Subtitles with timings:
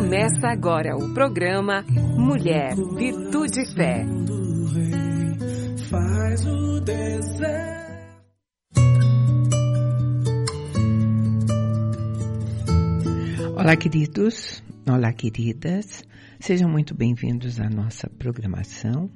[0.00, 1.84] Começa agora o programa
[2.16, 4.06] Mulher, Virtude e Fé.
[5.90, 6.80] Faz o
[13.54, 14.64] Olá, queridos.
[14.88, 16.02] Olá, queridas.
[16.40, 19.10] Sejam muito bem-vindos à nossa programação.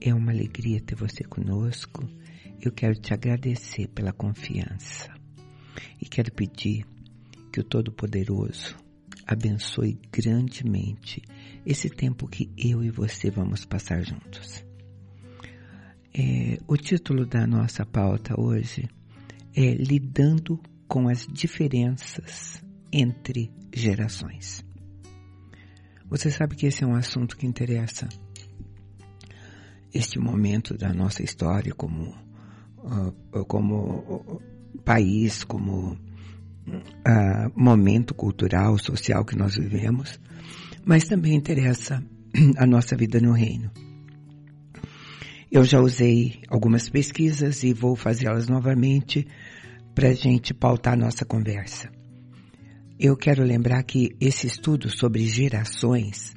[0.00, 2.08] É uma alegria ter você conosco.
[2.62, 5.12] Eu quero te agradecer pela confiança
[6.00, 6.86] e quero pedir
[7.52, 8.76] que o Todo-Poderoso
[9.30, 11.22] abençoe grandemente
[11.64, 14.64] esse tempo que eu e você vamos passar juntos.
[16.12, 18.88] É, o título da nossa pauta hoje
[19.54, 22.60] é Lidando com as diferenças
[22.92, 24.64] entre gerações.
[26.06, 28.08] Você sabe que esse é um assunto que interessa
[29.94, 32.16] este momento da nossa história como,
[32.78, 34.42] uh, como
[34.84, 35.96] país, como
[36.76, 40.20] uh, momento cultural, social que nós vivemos,
[40.84, 42.02] mas também interessa
[42.56, 43.70] a nossa vida no reino.
[45.50, 49.26] Eu já usei algumas pesquisas e vou fazê-las novamente
[49.94, 51.90] para a gente pautar nossa conversa.
[52.98, 56.34] Eu quero lembrar que esse estudo sobre gerações,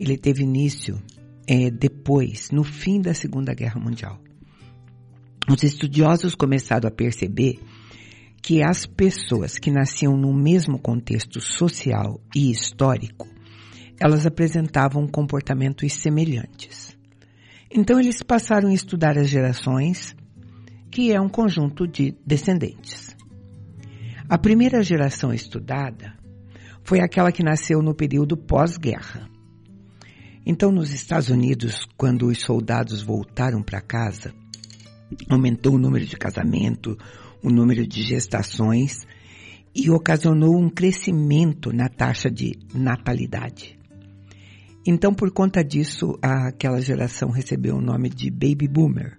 [0.00, 1.00] ele teve início
[1.46, 4.20] é, depois, no fim da Segunda Guerra Mundial.
[5.48, 7.60] Os estudiosos começaram a perceber
[8.46, 13.26] que as pessoas que nasciam no mesmo contexto social e histórico,
[13.98, 16.96] elas apresentavam comportamentos semelhantes.
[17.68, 20.14] Então eles passaram a estudar as gerações,
[20.92, 23.16] que é um conjunto de descendentes.
[24.28, 26.14] A primeira geração estudada
[26.84, 29.28] foi aquela que nasceu no período pós-guerra.
[30.46, 34.32] Então, nos Estados Unidos, quando os soldados voltaram para casa,
[35.28, 36.96] aumentou o número de casamento,
[37.46, 39.06] o número de gestações
[39.72, 43.78] e ocasionou um crescimento na taxa de natalidade.
[44.84, 49.16] Então, por conta disso, aquela geração recebeu o nome de Baby Boomer,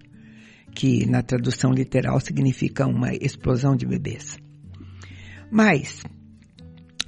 [0.74, 4.36] que na tradução literal significa uma explosão de bebês.
[5.50, 6.02] Mas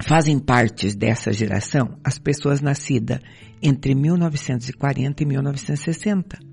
[0.03, 3.21] fazem parte dessa geração as pessoas nascidas
[3.63, 6.50] entre 1940 e 1960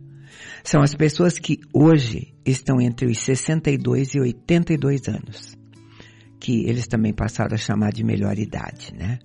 [0.64, 5.58] são as pessoas que hoje estão entre os 62 e 82 anos,
[6.40, 9.20] que eles também passaram a chamar de melhor idade, né?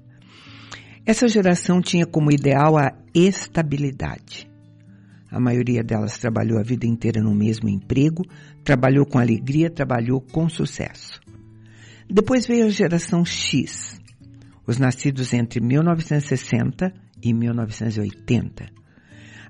[1.04, 4.48] Essa geração tinha como ideal a estabilidade.
[5.30, 8.24] A maioria delas trabalhou a vida inteira no mesmo emprego,
[8.62, 11.20] trabalhou com alegria, trabalhou com sucesso.
[12.08, 13.98] Depois veio a geração X,
[14.66, 16.92] os nascidos entre 1960
[17.22, 18.81] e 1980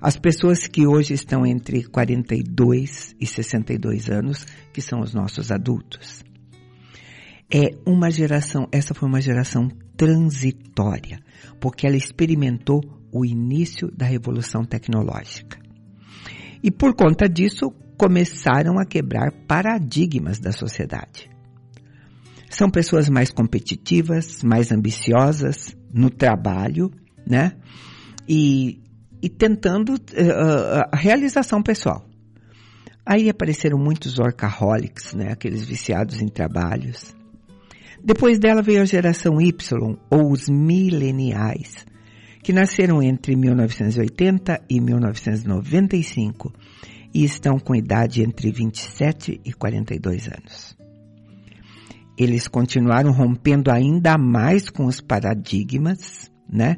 [0.03, 6.25] as pessoas que hoje estão entre 42 e 62 anos, que são os nossos adultos.
[7.49, 11.21] É uma geração, essa foi uma geração transitória,
[11.61, 12.81] porque ela experimentou
[13.13, 15.57] o início da revolução tecnológica.
[16.65, 21.31] E por conta disso, começaram a quebrar paradigmas da sociedade.
[22.51, 26.91] São pessoas mais competitivas, mais ambiciosas no trabalho,
[27.25, 27.53] né?
[28.29, 28.82] E
[29.23, 32.05] e tentando uh, a realização pessoal.
[33.07, 37.15] Aí apareceram muitos workaholics, né, aqueles viciados em trabalhos.
[38.05, 41.87] Depois dela veio a geração Y, ou os mileniais,
[42.43, 46.53] que nasceram entre 1980 e 1995
[47.15, 50.77] e estão com idade entre 27 e 42 anos.
[52.19, 56.77] Eles continuaram rompendo ainda mais com os paradigmas, né?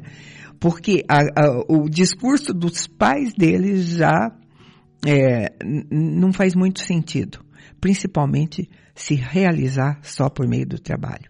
[0.65, 4.35] Porque a, a, o discurso dos pais deles já
[5.05, 5.53] é,
[5.91, 7.37] não faz muito sentido,
[7.79, 11.29] principalmente se realizar só por meio do trabalho.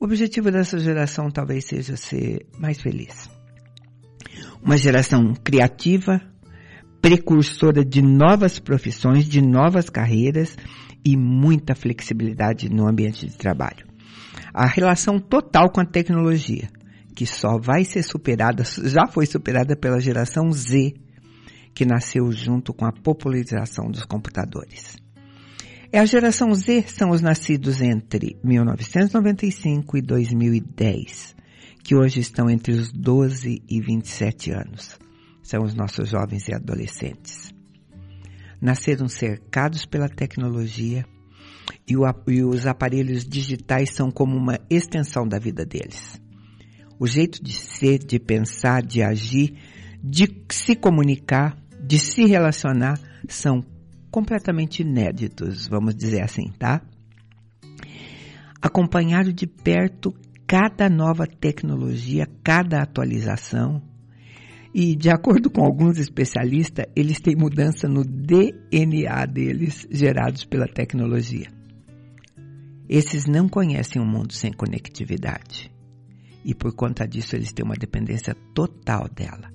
[0.00, 3.30] O objetivo dessa geração talvez seja ser mais feliz.
[4.60, 6.20] Uma geração criativa,
[7.00, 10.56] precursora de novas profissões, de novas carreiras
[11.04, 13.86] e muita flexibilidade no ambiente de trabalho.
[14.52, 16.68] A relação total com a tecnologia
[17.14, 20.94] que só vai ser superada, já foi superada pela geração Z,
[21.72, 24.96] que nasceu junto com a popularização dos computadores.
[25.92, 31.36] É a geração Z são os nascidos entre 1995 e 2010,
[31.84, 34.98] que hoje estão entre os 12 e 27 anos.
[35.40, 37.54] São os nossos jovens e adolescentes.
[38.60, 41.04] Nasceram cercados pela tecnologia
[41.86, 46.23] e, o, e os aparelhos digitais são como uma extensão da vida deles
[46.98, 49.54] o jeito de ser, de pensar, de agir,
[50.02, 52.98] de se comunicar, de se relacionar
[53.28, 53.64] são
[54.10, 56.82] completamente inéditos, vamos dizer assim, tá?
[58.62, 60.14] Acompanhado de perto
[60.46, 63.82] cada nova tecnologia, cada atualização.
[64.72, 71.48] E, de acordo com alguns especialistas, eles têm mudança no DNA deles gerados pela tecnologia.
[72.88, 75.73] Esses não conhecem um mundo sem conectividade.
[76.44, 79.50] E por conta disso, eles têm uma dependência total dela.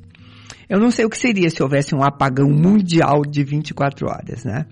[0.68, 4.66] Eu não sei o que seria se houvesse um apagão mundial de 24 horas, né?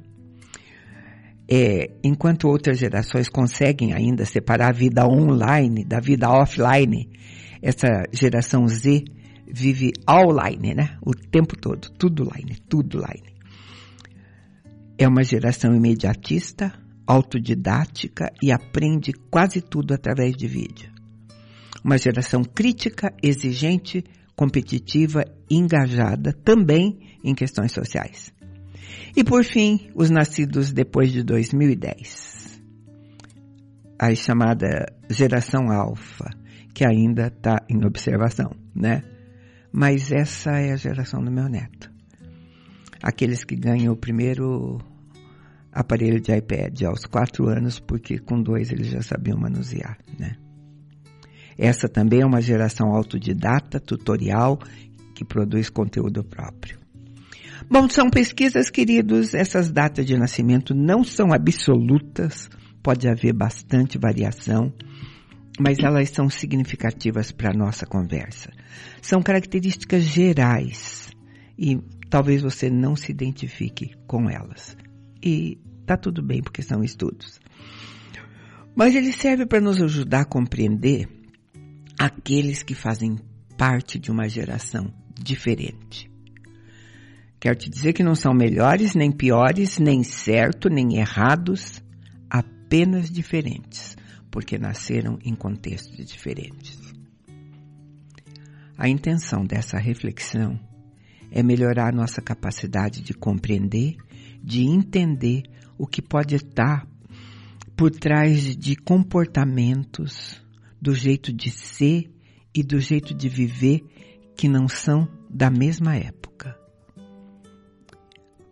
[1.50, 7.10] É, enquanto outras gerações conseguem ainda separar a vida online da vida offline,
[7.62, 9.06] essa geração Z
[9.48, 10.98] vive online, né?
[11.02, 13.34] O tempo todo, tudo online, tudo online.
[14.98, 16.74] É uma geração imediatista,
[17.08, 20.97] autodidática e aprende quase tudo através de vídeo.
[21.84, 24.04] Uma geração crítica, exigente,
[24.36, 28.32] competitiva e engajada também em questões sociais.
[29.16, 32.62] E por fim, os nascidos depois de 2010.
[34.00, 36.30] A chamada geração alfa,
[36.74, 39.02] que ainda está em observação, né?
[39.72, 41.92] Mas essa é a geração do meu neto.
[43.02, 44.78] Aqueles que ganham o primeiro
[45.72, 50.36] aparelho de iPad aos quatro anos, porque com dois eles já sabiam manusear, né?
[51.58, 54.60] Essa também é uma geração autodidata, tutorial,
[55.16, 56.78] que produz conteúdo próprio.
[57.70, 62.50] Bom, são pesquisas, queridos, essas datas de nascimento não são absolutas,
[62.84, 64.72] pode haver bastante variação,
[65.60, 68.52] mas elas são significativas para a nossa conversa.
[69.02, 71.10] São características gerais
[71.58, 74.78] e talvez você não se identifique com elas.
[75.24, 77.40] E tá tudo bem porque são estudos.
[78.76, 81.17] Mas ele serve para nos ajudar a compreender
[81.98, 83.18] aqueles que fazem
[83.58, 86.10] parte de uma geração diferente.
[87.40, 91.84] Quero te dizer que não são melhores, nem piores, nem certo, nem errados,
[92.30, 93.96] apenas diferentes,
[94.32, 96.78] porque nasceram em contextos diferentes.
[98.78, 100.60] A intenção dessa reflexão
[101.32, 103.98] é melhorar nossa capacidade de compreender,
[104.44, 105.44] de entender
[105.78, 106.88] o que pode estar
[107.76, 110.42] por trás de comportamentos,
[110.82, 112.12] do jeito de ser
[112.54, 113.84] e do jeito de viver
[114.36, 116.28] que não são da mesma época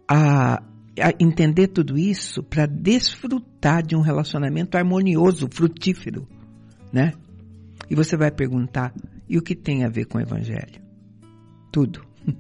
[0.08, 0.62] a,
[1.02, 6.28] a entender tudo isso para desfrutar de um relacionamento harmonioso, frutífero,
[6.92, 7.14] né?
[7.90, 8.94] E você vai perguntar,
[9.28, 10.82] e o que tem a ver com o evangelho?
[11.72, 12.06] Tudo.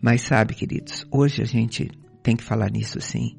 [0.00, 1.90] Mas sabe, queridos, hoje a gente
[2.22, 3.36] tem que falar nisso sim,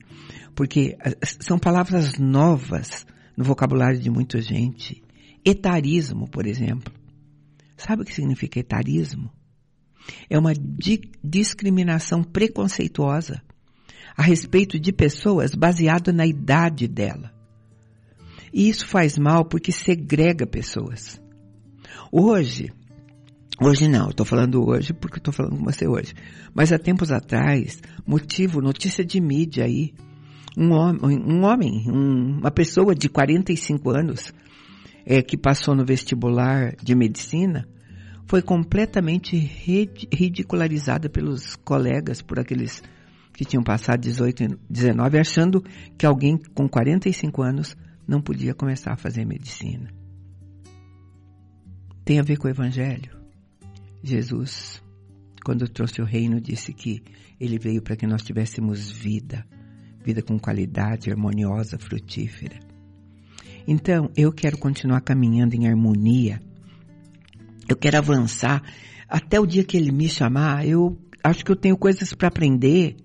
[0.55, 0.97] porque
[1.39, 3.05] são palavras novas
[3.35, 5.03] no vocabulário de muita gente.
[5.45, 6.91] Etarismo, por exemplo.
[7.77, 9.31] Sabe o que significa etarismo?
[10.29, 13.41] É uma di discriminação preconceituosa
[14.17, 17.33] a respeito de pessoas baseado na idade dela.
[18.53, 21.21] E isso faz mal porque segrega pessoas.
[22.11, 22.71] Hoje,
[23.61, 26.13] hoje não, estou falando hoje porque estou falando com você hoje.
[26.53, 29.93] Mas há tempos atrás, motivo, notícia de mídia aí,
[30.57, 34.33] um homem, um homem um, uma pessoa de 45 anos,
[35.05, 37.67] é, que passou no vestibular de medicina,
[38.27, 42.81] foi completamente ridicularizada pelos colegas, por aqueles
[43.33, 45.63] que tinham passado 18 e 19, achando
[45.97, 49.89] que alguém com 45 anos não podia começar a fazer medicina.
[52.03, 53.15] Tem a ver com o Evangelho.
[54.03, 54.81] Jesus,
[55.43, 57.03] quando trouxe o reino, disse que
[57.39, 59.45] ele veio para que nós tivéssemos vida,
[60.03, 62.59] vida com qualidade, harmoniosa, frutífera.
[63.67, 66.39] Então, eu quero continuar caminhando em harmonia
[67.67, 68.61] eu quero avançar
[69.09, 70.67] até o dia que ele me chamar.
[70.67, 72.95] Eu acho que eu tenho coisas para aprender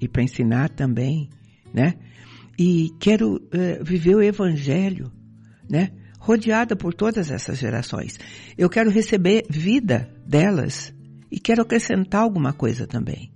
[0.00, 1.28] e para ensinar também,
[1.72, 1.94] né?
[2.58, 5.12] E quero uh, viver o evangelho,
[5.68, 5.90] né?
[6.18, 8.18] Rodeada por todas essas gerações.
[8.56, 10.94] Eu quero receber vida delas
[11.30, 13.32] e quero acrescentar alguma coisa também.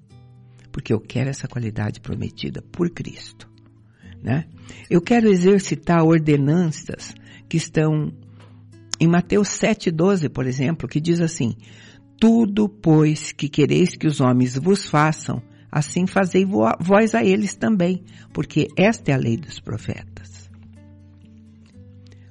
[0.72, 3.49] Porque eu quero essa qualidade prometida por Cristo,
[4.22, 4.46] né?
[4.88, 7.14] Eu quero exercitar ordenanças
[7.48, 8.12] que estão
[9.00, 11.56] em Mateus 7,12, por exemplo, que diz assim,
[12.20, 18.04] Tudo, pois, que quereis que os homens vos façam, assim fazei vós a eles também,
[18.32, 20.50] porque esta é a lei dos profetas.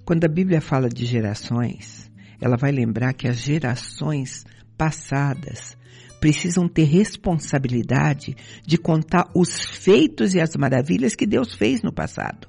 [0.06, 4.46] Quando a Bíblia fala de gerações, ela vai lembrar que as gerações
[4.78, 5.78] passadas
[6.20, 8.36] precisam ter responsabilidade
[8.66, 12.48] de contar os feitos e as maravilhas que Deus fez no passado.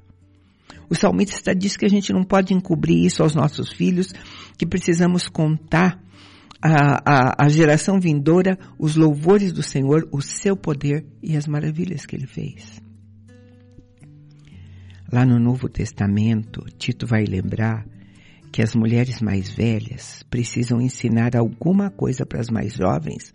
[0.88, 4.12] O salmista diz que a gente não pode encobrir isso aos nossos filhos,
[4.58, 6.02] que precisamos contar
[6.60, 12.26] à, geração vindoura os louvores do Senhor, o seu poder e as maravilhas que ele
[12.26, 12.82] fez.
[15.12, 17.86] Lá no Novo Testamento, Tito vai lembrar
[18.52, 23.32] que as mulheres mais velhas precisam ensinar alguma coisa para as mais jovens,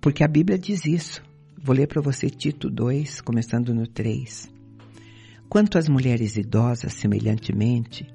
[0.00, 1.22] porque a Bíblia diz isso.
[1.62, 4.50] Vou ler para você Tito 2, começando no 3.
[5.48, 8.06] Quanto às mulheres idosas, semelhantemente,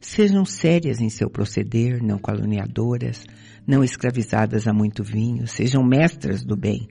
[0.00, 3.24] sejam sérias em seu proceder, não caluniadoras,
[3.66, 6.88] não escravizadas a muito vinho, sejam mestras do bem,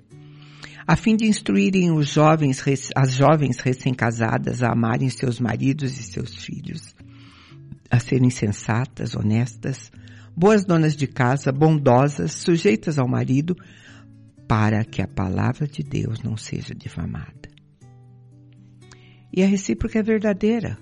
[0.88, 2.64] a fim de instruírem os jovens,
[2.96, 6.95] as jovens recém-casadas a amarem seus maridos e seus filhos,
[7.90, 9.92] a serem sensatas, honestas,
[10.36, 13.56] boas donas de casa, bondosas, sujeitas ao marido,
[14.48, 17.50] para que a palavra de Deus não seja difamada.
[19.34, 20.78] E a recíproca é verdadeira.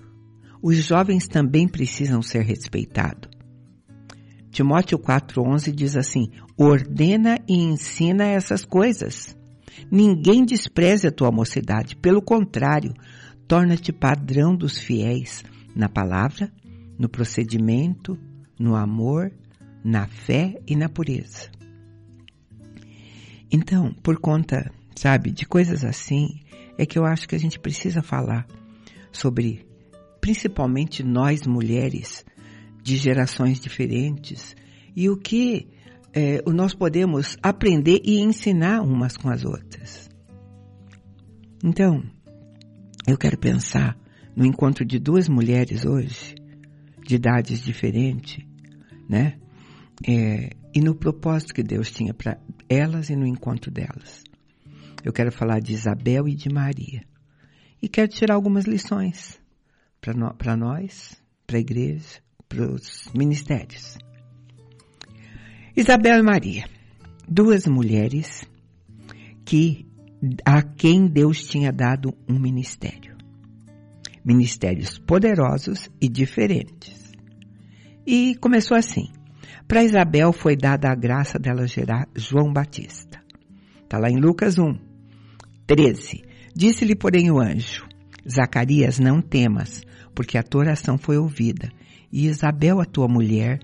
[0.61, 3.29] Os jovens também precisam ser respeitados.
[4.51, 9.35] Timóteo 4,11 diz assim: ordena e ensina essas coisas.
[9.91, 12.93] Ninguém despreze a tua mocidade, pelo contrário,
[13.47, 15.43] torna-te padrão dos fiéis
[15.75, 16.51] na palavra,
[16.97, 18.17] no procedimento,
[18.59, 19.31] no amor,
[19.83, 21.51] na fé e na pureza.
[23.51, 26.41] Então, por conta, sabe, de coisas assim,
[26.77, 28.47] é que eu acho que a gente precisa falar
[29.11, 29.65] sobre,
[30.19, 32.25] principalmente nós mulheres
[32.81, 34.55] de gerações diferentes,
[34.95, 35.67] e o que
[36.13, 40.09] é, nós podemos aprender e ensinar umas com as outras.
[41.63, 42.03] Então,
[43.07, 43.97] eu quero pensar
[44.35, 46.35] no encontro de duas mulheres hoje,
[47.05, 48.45] de idades diferentes,
[49.09, 49.37] né?
[50.07, 54.23] É, e no propósito que Deus tinha para elas e no encontro delas.
[55.03, 57.03] Eu quero falar de Isabel e de Maria.
[57.81, 59.39] E quero tirar algumas lições
[59.99, 63.97] para no, nós, para a igreja, para os ministérios.
[65.75, 66.65] Isabel e Maria,
[67.27, 68.47] duas mulheres
[69.45, 69.85] que
[70.45, 73.12] a quem Deus tinha dado um ministério.
[74.23, 77.11] Ministérios poderosos e diferentes.
[78.05, 79.07] E começou assim.
[79.67, 83.21] Para Isabel foi dada a graça dela gerar João Batista.
[83.83, 84.77] Está lá em Lucas 1,
[85.65, 86.23] 13.
[86.55, 87.85] Disse-lhe, porém, o anjo:
[88.29, 89.81] Zacarias, não temas,
[90.13, 91.69] porque a tua oração foi ouvida.
[92.11, 93.59] E Isabel, a tua mulher,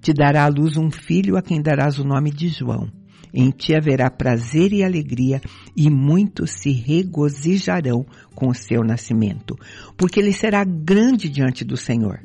[0.00, 2.90] te dará à luz um filho a quem darás o nome de João.
[3.32, 5.40] Em ti haverá prazer e alegria,
[5.76, 9.56] e muitos se regozijarão com o seu nascimento,
[9.96, 12.20] porque ele será grande diante do Senhor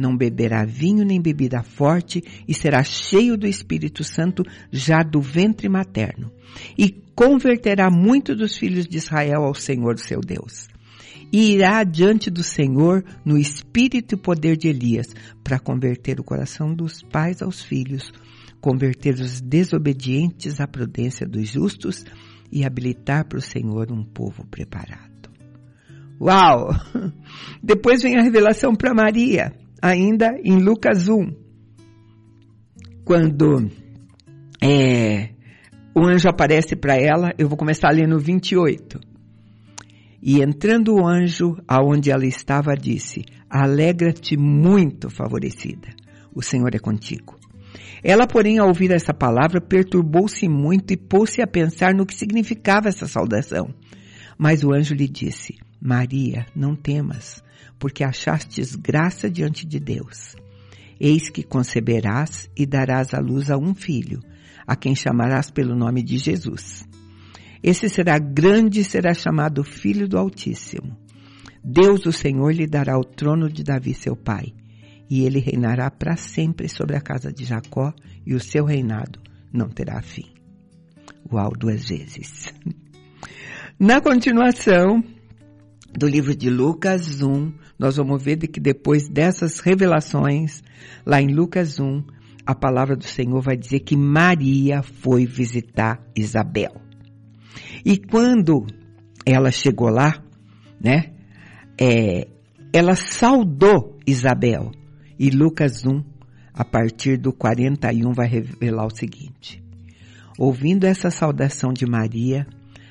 [0.00, 4.42] não beberá vinho nem bebida forte e será cheio do Espírito Santo
[4.72, 6.32] já do ventre materno.
[6.76, 10.68] E converterá muitos dos filhos de Israel ao Senhor seu Deus.
[11.32, 16.74] E irá diante do Senhor no espírito e poder de Elias, para converter o coração
[16.74, 18.10] dos pais aos filhos,
[18.60, 22.04] converter os desobedientes à prudência dos justos
[22.52, 25.30] e habilitar para o Senhor um povo preparado.
[26.20, 26.68] Uau!
[27.62, 31.32] Depois vem a revelação para Maria ainda em Lucas 1,
[33.04, 33.70] quando
[34.62, 35.30] é,
[35.94, 39.00] o anjo aparece para ela, eu vou começar a ler no 28.
[40.22, 45.88] E entrando o anjo aonde ela estava, disse: Alegra-te muito, favorecida,
[46.34, 47.39] o Senhor é contigo.
[48.02, 52.88] Ela, porém, ao ouvir essa palavra, perturbou-se muito e pôs-se a pensar no que significava
[52.88, 53.74] essa saudação.
[54.38, 57.42] Mas o anjo lhe disse: Maria, não temas,
[57.78, 60.34] porque achastes graça diante de Deus.
[60.98, 64.20] Eis que conceberás e darás à luz a um filho,
[64.66, 66.86] a quem chamarás pelo nome de Jesus.
[67.62, 70.96] Esse será grande e será chamado Filho do Altíssimo.
[71.62, 74.54] Deus, o Senhor, lhe dará o trono de Davi, seu pai,
[75.10, 77.92] e ele reinará para sempre sobre a casa de Jacó,
[78.24, 79.18] e o seu reinado
[79.52, 80.30] não terá fim.
[81.30, 82.54] Uau, duas vezes.
[83.78, 85.02] Na continuação,
[85.92, 90.62] do livro de Lucas 1, nós vamos ver que depois dessas revelações,
[91.04, 92.04] lá em Lucas 1,
[92.46, 96.72] a palavra do Senhor vai dizer que Maria foi visitar Isabel.
[97.84, 98.66] E quando
[99.24, 100.22] ela chegou lá,
[100.80, 101.12] né,
[101.80, 102.28] é,
[102.72, 104.70] ela saudou Isabel.
[105.20, 106.02] E Lucas 1,
[106.52, 109.62] a partir do 41, vai revelar o seguinte.
[110.36, 112.46] Ouvindo essa saudação de Maria,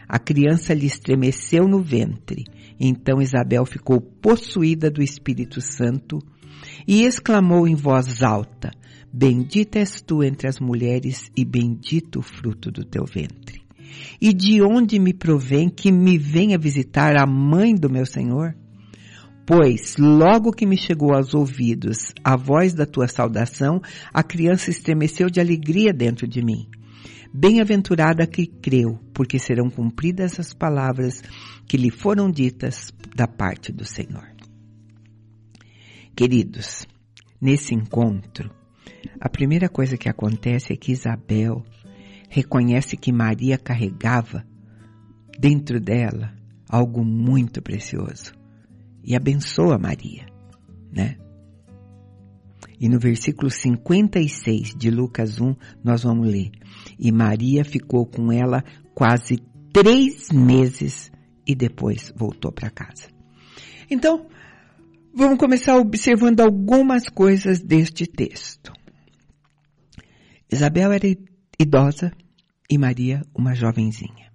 [0.07, 2.45] a criança lhe estremeceu no ventre
[2.79, 6.19] então Isabel ficou possuída do Espírito Santo
[6.87, 8.71] e exclamou em voz alta,
[9.11, 13.59] Bendita és tu entre as mulheres e bendito o fruto do teu ventre.
[14.21, 18.55] E de onde me provém que me venha visitar a mãe do meu Senhor?
[19.49, 23.81] Pois, logo que me chegou aos ouvidos a voz da tua saudação,
[24.13, 26.69] a criança estremeceu de alegria dentro de mim.
[27.33, 31.23] Bem-aventurada que creu, porque serão cumpridas as palavras
[31.67, 34.29] que lhe foram ditas da parte do Senhor.
[36.15, 36.87] Queridos,
[37.41, 38.51] nesse encontro,
[39.19, 41.65] a primeira coisa que acontece é que Isabel
[42.29, 44.45] reconhece que Maria carregava
[45.39, 46.35] dentro dela
[46.69, 48.37] algo muito precioso
[49.09, 50.27] e abençoa Maria,
[50.93, 51.17] né?
[52.79, 56.51] E no versículo 56 de Lucas 1, nós vamos ler.
[56.97, 58.63] E Maria ficou com ela
[58.93, 59.37] quase
[59.73, 61.11] três meses
[61.45, 63.07] e depois voltou para casa.
[63.89, 64.27] Então,
[65.13, 68.71] vamos começar observando algumas coisas deste texto.
[70.51, 71.07] Isabel era
[71.59, 72.11] idosa
[72.69, 74.29] e Maria uma jovenzinha.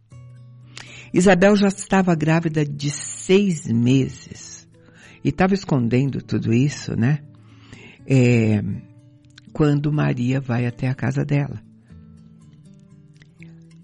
[1.15, 4.54] Isabel já estava grávida de seis meses
[5.25, 7.21] e estava escondendo tudo isso, né?
[8.07, 8.63] É,
[9.55, 11.63] quando Maria vai até a casa dela.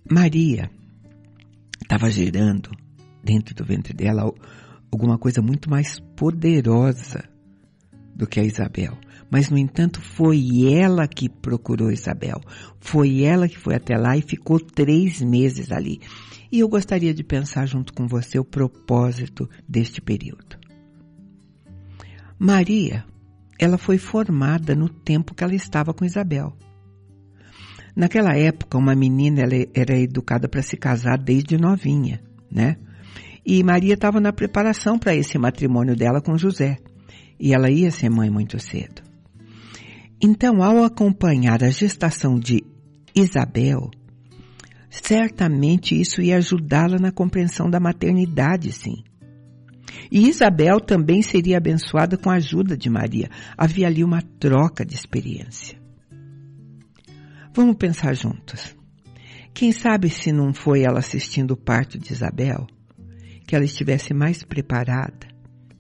[0.09, 0.71] Maria
[1.81, 2.71] estava gerando
[3.25, 4.31] dentro do ventre dela
[4.93, 7.25] alguma coisa muito mais poderosa
[8.15, 8.99] do que a Isabel.
[9.31, 12.41] Mas, no entanto, foi ela que procurou Isabel.
[12.81, 16.01] Foi ela que foi até lá e ficou três meses ali.
[16.51, 20.60] E eu gostaria de pensar junto com você o propósito deste período.
[22.43, 23.05] Maria,
[23.59, 26.57] ela foi formada no tempo que ela estava com Isabel.
[27.95, 29.43] Naquela época, uma menina
[29.75, 32.79] era educada para se casar desde novinha, né?
[33.45, 36.79] E Maria estava na preparação para esse matrimônio dela com José.
[37.39, 39.03] E ela ia ser mãe muito cedo.
[40.19, 42.65] Então, ao acompanhar a gestação de
[43.15, 43.91] Isabel,
[44.89, 49.05] certamente isso ia ajudá-la na compreensão da maternidade, sim.
[50.11, 53.31] E Isabel também seria abençoada com a ajuda de Maria.
[53.57, 55.79] Havia ali uma troca de experiência.
[57.53, 58.77] Vamos pensar juntos.
[59.53, 62.67] Quem sabe se não foi ela assistindo o parto de Isabel,
[63.47, 65.29] que ela estivesse mais preparada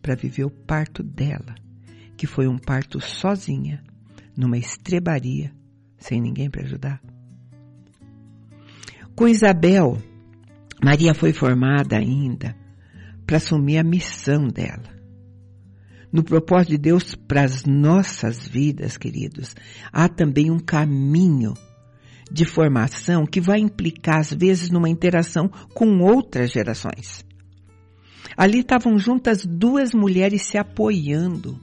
[0.02, 1.54] para viver o parto dela,
[2.16, 3.82] que foi um parto sozinha,
[4.36, 5.52] numa estrebaria,
[5.98, 7.00] sem ninguém para ajudar.
[9.14, 9.98] Com Isabel,
[10.82, 12.56] Maria foi formada ainda
[13.30, 14.92] para assumir a missão dela.
[16.12, 19.54] No propósito de Deus para as nossas vidas, queridos,
[19.92, 21.54] há também um caminho
[22.28, 27.24] de formação que vai implicar, às vezes, numa interação com outras gerações.
[28.36, 31.56] Ali estavam juntas duas mulheres se apoiando,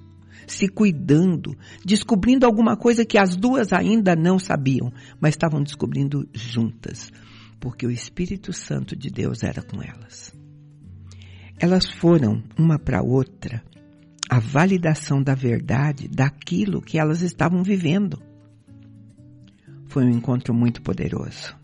[0.47, 1.53] se cuidando,
[1.83, 7.11] descobrindo alguma coisa que as duas ainda não sabiam, mas estavam descobrindo juntas,
[7.59, 10.36] porque o Espírito Santo de Deus era com elas.
[11.59, 13.63] Elas foram uma para outra
[14.29, 18.21] a validação da verdade daquilo que elas estavam vivendo.
[19.85, 21.55] Foi um encontro muito poderoso.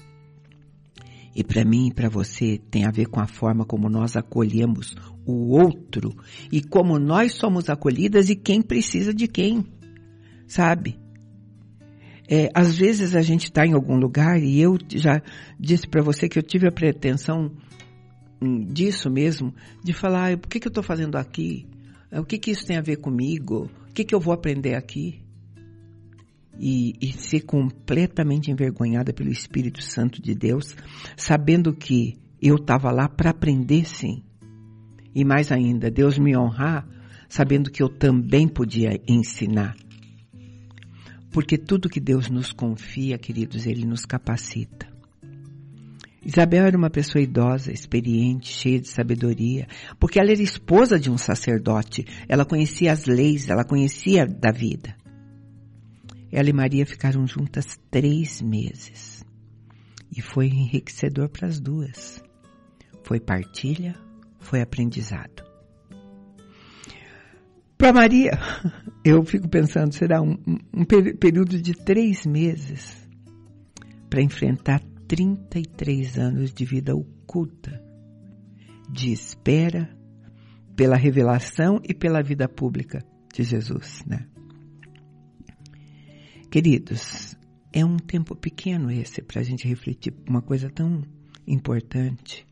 [1.36, 4.96] E para mim e para você tem a ver com a forma como nós acolhemos
[5.26, 6.16] o outro
[6.52, 9.66] e como nós somos acolhidas e quem precisa de quem,
[10.48, 11.00] sabe?
[12.30, 15.22] É, às vezes a gente está em algum lugar e eu já
[15.60, 17.52] disse para você que eu tive a pretensão
[18.68, 19.54] disso mesmo,
[19.84, 21.66] de falar, por que, que eu estou fazendo aqui?
[22.12, 23.70] O que, que isso tem a ver comigo?
[23.90, 25.24] O que, que eu vou aprender aqui?
[26.60, 30.76] e, e ser completamente envergonhada pelo Espírito Santo de Deus,
[31.16, 34.24] sabendo que eu estava lá para aprender sim.
[35.16, 36.88] E mais ainda, Deus me honrar,
[37.30, 39.76] sabendo que eu também podia ensinar.
[41.32, 44.93] Porque tudo que Deus nos confia, queridos, Ele nos capacita.
[46.26, 49.68] Isabel era uma pessoa idosa, experiente, cheia de sabedoria,
[50.00, 54.96] porque ela era esposa de um sacerdote, ela conhecia as leis, ela conhecia da vida.
[56.32, 59.24] Ela e Maria ficaram juntas três meses.
[60.16, 62.24] E foi enriquecedor para as duas.
[63.04, 63.96] Foi partilha,
[64.40, 65.44] foi aprendizado.
[67.78, 68.40] Para Maria,
[69.04, 70.38] eu fico pensando, será um,
[70.74, 73.06] um período de três meses
[74.10, 77.84] para enfrentar 33 anos de vida oculta,
[78.90, 79.90] de espera
[80.76, 84.28] pela revelação e pela vida pública de Jesus, né?
[86.50, 87.36] Queridos,
[87.72, 91.02] é um tempo pequeno esse para a gente refletir uma coisa tão
[91.48, 92.46] importante.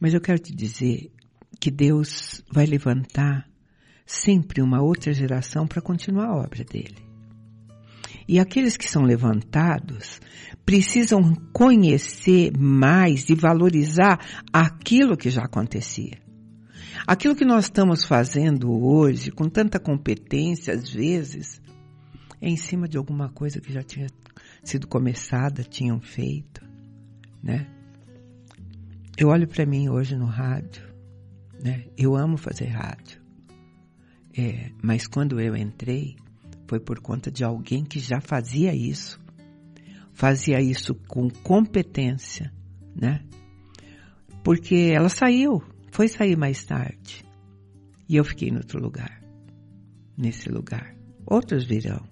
[0.00, 1.12] Mas eu quero te dizer
[1.60, 3.48] que Deus vai levantar
[4.04, 7.05] sempre uma outra geração para continuar a obra dele.
[8.28, 10.20] E aqueles que são levantados
[10.64, 14.18] precisam conhecer mais e valorizar
[14.52, 16.18] aquilo que já acontecia.
[17.06, 21.60] Aquilo que nós estamos fazendo hoje, com tanta competência, às vezes,
[22.40, 24.08] é em cima de alguma coisa que já tinha
[24.64, 26.64] sido começada, tinham feito,
[27.42, 27.68] né?
[29.16, 30.82] Eu olho para mim hoje no rádio,
[31.62, 31.84] né?
[31.96, 33.20] Eu amo fazer rádio.
[34.36, 36.16] É, mas quando eu entrei,
[36.66, 39.20] foi por conta de alguém que já fazia isso.
[40.12, 42.52] Fazia isso com competência,
[42.94, 43.22] né?
[44.42, 47.24] Porque ela saiu, foi sair mais tarde.
[48.08, 49.22] E eu fiquei em outro lugar.
[50.16, 50.94] Nesse lugar.
[51.26, 52.02] Outros virão.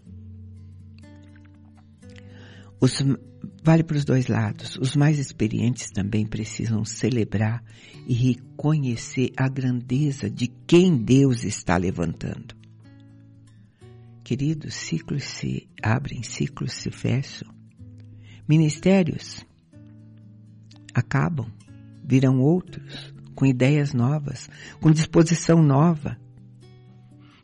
[2.81, 3.03] Os,
[3.63, 4.77] vale para os dois lados.
[4.77, 7.65] Os mais experientes também precisam celebrar
[8.07, 12.64] e reconhecer a grandeza de quem Deus está levantando.
[14.25, 17.53] Queridos, ciclos se abrem, ciclos se fecham.
[18.49, 19.45] Ministérios
[20.95, 21.47] acabam,
[22.03, 24.49] virão outros, com ideias novas,
[24.81, 26.17] com disposição nova.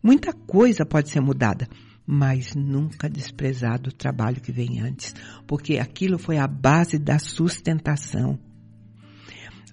[0.03, 1.69] Muita coisa pode ser mudada,
[2.07, 5.15] mas nunca desprezado o trabalho que vem antes,
[5.47, 8.39] porque aquilo foi a base da sustentação.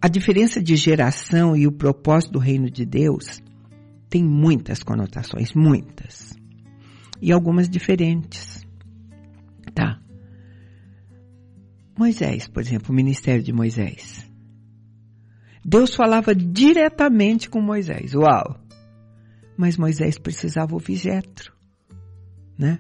[0.02, 3.42] A diferença de geração e o propósito do reino de Deus
[4.10, 6.36] tem muitas conotações, muitas.
[7.22, 8.66] E algumas diferentes.
[9.74, 10.00] Tá?
[11.98, 14.30] Moisés, por exemplo, o ministério de Moisés.
[15.66, 18.14] Deus falava diretamente com Moisés.
[18.14, 18.60] Uau!
[19.58, 21.58] Mas Moisés precisava ouvir Jetro
[22.58, 22.80] né?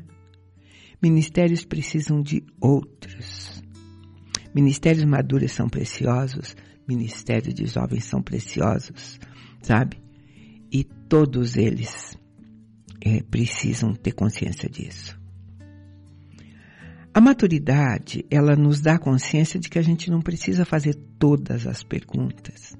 [1.02, 3.62] Ministérios precisam de outros.
[4.54, 6.56] Ministérios maduros são preciosos,
[6.88, 9.19] ministérios de jovens são preciosos,
[9.62, 10.02] sabe?
[10.71, 12.17] E todos eles
[13.08, 15.17] é, precisam ter consciência disso.
[17.13, 21.82] A maturidade, ela nos dá consciência de que a gente não precisa fazer todas as
[21.84, 22.76] perguntas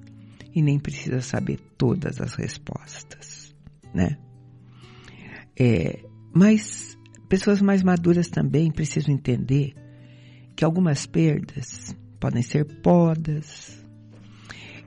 [0.54, 3.56] e nem precisa saber todas as respostas,
[3.94, 4.18] né?
[5.58, 6.04] É,
[6.36, 6.96] mas
[7.30, 9.74] pessoas mais maduras também precisam entender
[10.56, 13.84] que algumas perdas podem ser podas.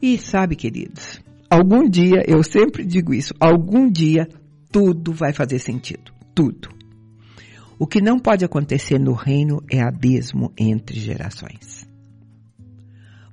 [0.01, 4.29] E sabe, queridos, algum dia, eu sempre digo isso, algum dia
[4.71, 6.13] tudo vai fazer sentido.
[6.35, 6.69] Tudo.
[7.79, 11.89] O que não pode acontecer no reino é abismo entre gerações.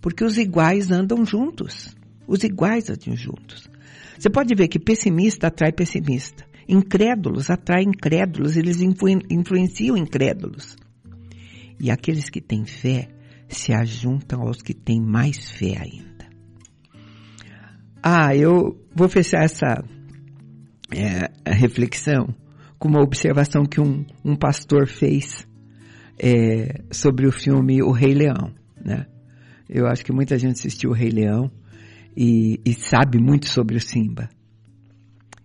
[0.01, 1.95] Porque os iguais andam juntos.
[2.27, 3.69] Os iguais andam juntos.
[4.17, 6.45] Você pode ver que pessimista atrai pessimista.
[6.67, 10.75] Incrédulos atraem incrédulos, eles influ influenciam incrédulos.
[11.79, 13.09] E aqueles que têm fé
[13.47, 16.27] se ajuntam aos que têm mais fé ainda.
[18.01, 19.83] Ah, eu vou fechar essa
[20.91, 22.27] é, reflexão
[22.77, 25.47] com uma observação que um, um pastor fez
[26.19, 29.05] é, sobre o filme O Rei Leão, né?
[29.69, 31.51] Eu acho que muita gente assistiu O Rei Leão
[32.15, 34.29] e, e sabe muito sobre o Simba.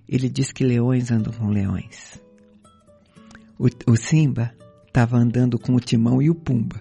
[0.08, 2.20] Ele diz que leões andam com leões.
[3.58, 4.52] O, o Simba
[4.86, 6.80] estava andando com o Timão e o Pumba.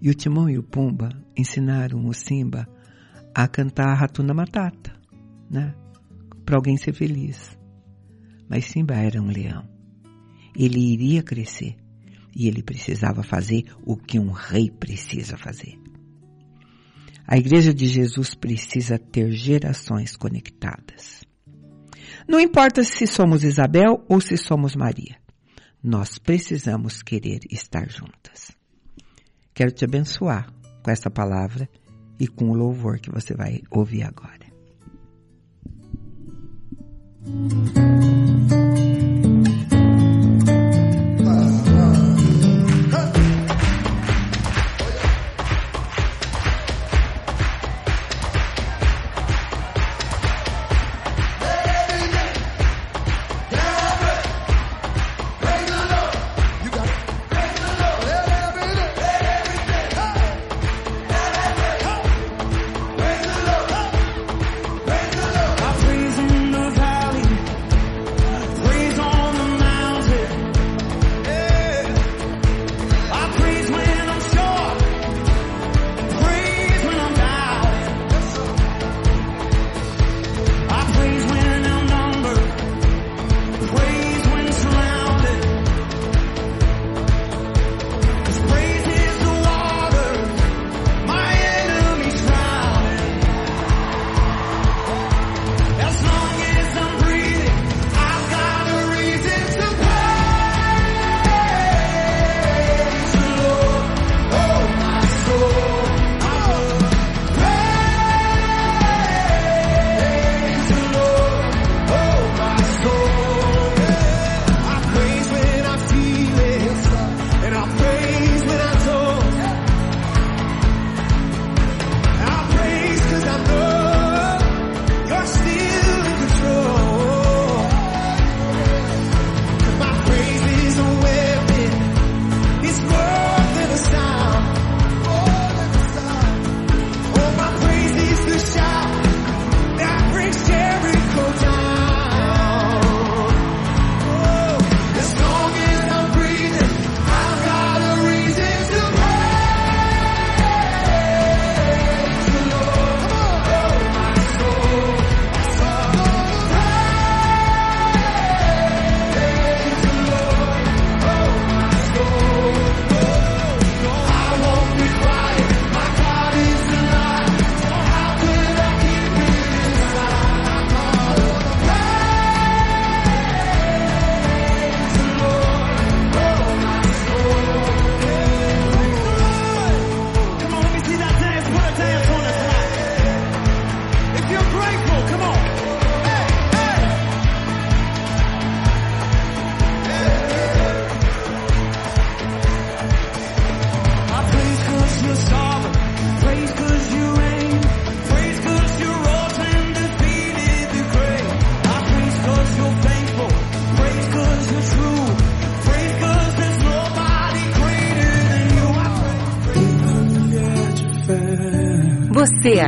[0.00, 2.68] E o Timão e o Pumba ensinaram o Simba
[3.34, 4.92] a cantar a Ratuna Matata,
[5.50, 5.74] né?
[6.46, 7.58] Para alguém ser feliz.
[8.48, 9.68] Mas Simba era um leão.
[10.56, 11.76] Ele iria crescer
[12.34, 15.78] e ele precisava fazer o que um rei precisa fazer.
[17.26, 21.24] A Igreja de Jesus precisa ter gerações conectadas.
[22.28, 25.16] Não importa se somos Isabel ou se somos Maria.
[25.82, 28.52] Nós precisamos querer estar juntas.
[29.52, 31.68] Quero te abençoar com essa palavra
[32.18, 34.45] e com o louvor que você vai ouvir agora.
[37.26, 38.65] Você